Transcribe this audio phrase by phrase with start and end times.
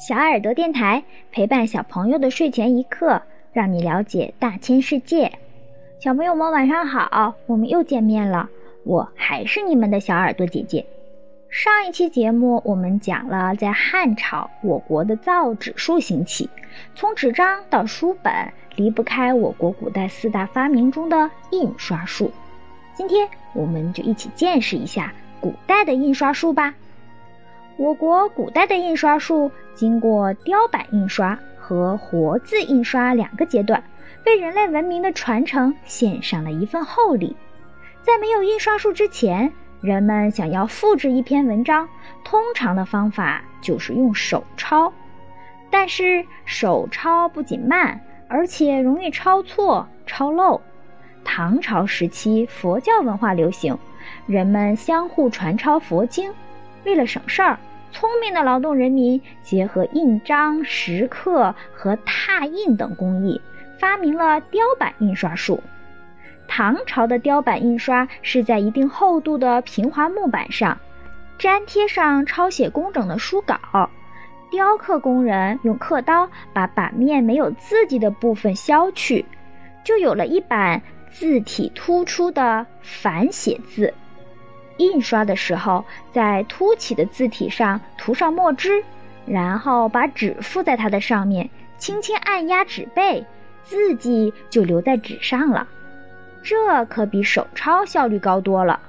[0.00, 3.20] 小耳朵电台陪伴小朋友的睡前一刻，
[3.52, 5.32] 让你了解大千世界。
[5.98, 8.48] 小朋友们晚上好，我们又见面了，
[8.82, 10.86] 我还是你们的小耳朵姐姐。
[11.50, 16.48] 上一期节目我们讲了，在汉朝我国的造纸术兴起，
[16.94, 18.32] 从纸张到书本，
[18.76, 22.32] 离不开我国古代四大发明中的印刷术。
[22.94, 25.12] 今天我们就一起见识一下
[25.42, 26.74] 古代的印刷术吧。
[27.80, 33.82] 我国古代的印刷术经过雕版印刷和活字印刷两个阶段，
[34.26, 37.34] 为人类文明的传承献上了一份厚礼。
[38.02, 41.88] 在没有印刷术之前，人们想要复制一篇文章，
[42.22, 44.92] 通常的方法就是用手抄。
[45.70, 50.60] 但是手抄不仅慢，而且容易抄错、抄漏。
[51.24, 53.78] 唐朝时期，佛教文化流行，
[54.26, 56.30] 人们相互传抄佛经，
[56.84, 57.58] 为了省事儿。
[57.92, 63.40] 聪明的劳动人民结合印章、石刻和拓印等工艺，
[63.78, 65.62] 发明了雕版印刷术。
[66.46, 70.78] 唐朝的雕版印刷是在一定厚度的平滑木板上
[71.38, 73.58] 粘贴上抄写工整的书稿，
[74.50, 79.24] 雕刻工人用刻刀把版面没有字迹的部分削去，
[79.84, 83.94] 就有了一版字体突出的繁写字。
[84.80, 88.82] 印刷的时候，在凸起的字体上涂上墨汁，
[89.26, 93.26] 然后把纸附在它的上面，轻轻按压纸背，
[93.62, 95.68] 字迹就留在纸上了。
[96.42, 98.80] 这可比手抄效率高多了。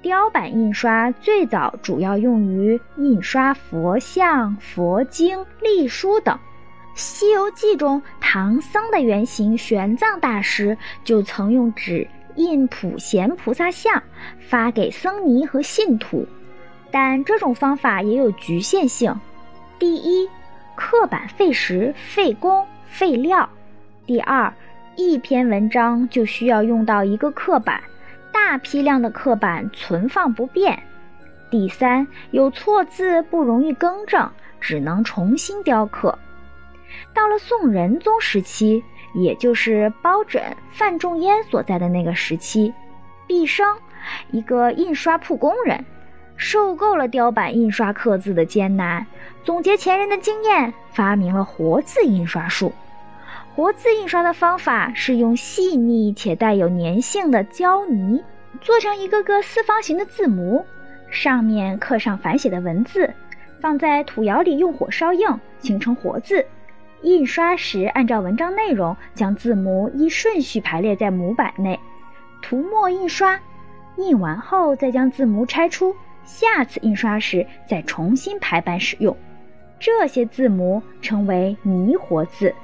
[0.00, 6.34] 雕版印刷最早主要用于印刷佛像、佛经、隶书等。
[6.96, 12.08] 《西游记》中，唐僧的原型玄奘大师就曾用纸。
[12.36, 14.02] 印普贤菩萨像
[14.38, 16.26] 发给僧尼和信徒，
[16.90, 19.14] 但这种方法也有局限性。
[19.78, 20.28] 第一，
[20.74, 23.48] 刻板费时、费工、费料；
[24.06, 24.52] 第二，
[24.96, 27.82] 一篇文章就需要用到一个刻板，
[28.32, 30.74] 大批量的刻板存放不便；
[31.50, 36.18] 第三，有错字不容易更正，只能重新雕刻。
[37.12, 38.82] 到了宋仁宗时期。
[39.14, 42.72] 也就是包拯、范仲淹所在的那个时期，
[43.26, 43.66] 毕生，
[44.30, 45.84] 一个印刷铺工人，
[46.36, 49.06] 受够了雕版印刷刻字的艰难，
[49.44, 52.72] 总结前人的经验，发明了活字印刷术。
[53.54, 58.24] 活字印刷的方法是用细腻且带有粘性的胶泥
[58.62, 60.64] 做成一个个四方形的字模，
[61.10, 63.12] 上面刻上繁写的文字，
[63.60, 66.46] 放在土窑里用火烧硬，形成活字。
[67.02, 71.78] 印刷时，按照文章内容将字母依顺序排列在模板内，
[72.40, 73.38] 涂墨印刷。
[73.96, 79.16] 印完后再将字母拆出，下次印刷时再重新排版使用。
[79.80, 82.54] 这些字母称为泥活字。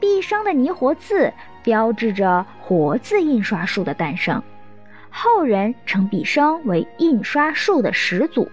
[0.00, 1.32] 毕生的泥活字
[1.62, 4.42] 标志着活字印刷术的诞生，
[5.10, 8.50] 后人称毕生为印刷术的始祖。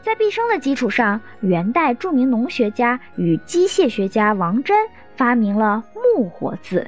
[0.00, 6.86] 在毕生的基础上，元代著名农学家与机械学家王真发明了木活字。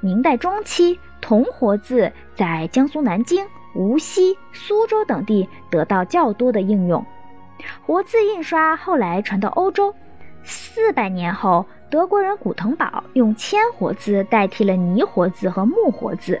[0.00, 7.04] 明代中期，铜活字在江苏南京、无锡、苏州等地得到较多的应用。
[7.86, 9.94] 活字印刷后来传到欧洲。
[10.42, 16.40] 四百年后，德国人古腾堡用铅活字代替了泥活字和木活字，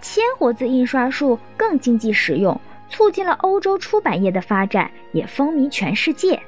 [0.00, 2.60] 铅活字印刷术更经济实用。
[2.90, 6.42] 促进了欧洲出版业的发展，也风靡全世界。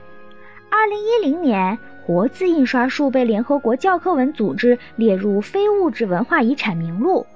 [0.70, 7.26] 二零一零年，活字印刷术被联合国教科文组织列入非物质文化遗产名录。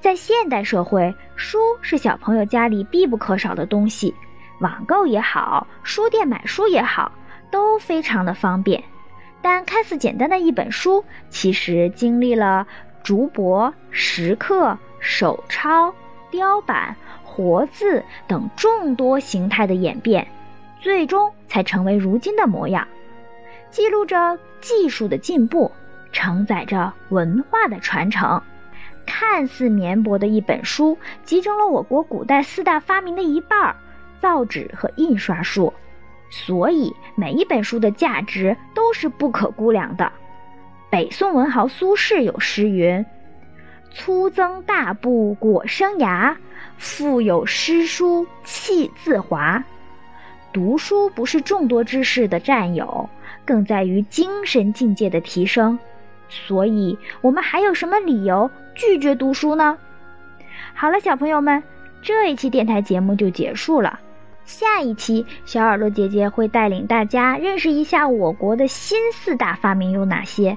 [0.00, 4.14] 在现代社会，书是小朋友家里必不可少的东西，
[4.60, 7.12] 网购也好，书店买书也好，
[7.50, 8.82] 都非常的方便。
[9.42, 12.66] 但看似简单的一本书，其实经历了
[13.02, 15.94] 竹帛、石刻、手抄、
[16.30, 16.96] 雕版。
[17.36, 20.26] 活字等众多形态的演变，
[20.80, 22.88] 最终才成为如今的模样，
[23.70, 25.70] 记录着技术的进步，
[26.12, 28.40] 承载着文化的传承。
[29.04, 33.76] 看似绵薄的一本书，集中了我国古代四大发明的一半——
[34.18, 35.74] 造纸和印刷术。
[36.30, 40.10] 所以，每一本书的价值都是不可估量的。
[40.88, 43.04] 北宋文豪苏轼有诗云
[43.92, 46.34] ：“粗增大布裹生涯。”
[46.78, 49.62] 腹有诗书气自华，
[50.52, 53.08] 读书不是众多知识的占有，
[53.44, 55.78] 更在于精神境界的提升。
[56.28, 59.78] 所以，我们还有什么理由拒绝读书呢？
[60.74, 61.62] 好了，小朋友们，
[62.02, 64.00] 这一期电台节目就结束了。
[64.44, 70.56] 下一期小耳朵姐姐会带领大家认识一下我国的新四大发明有哪些。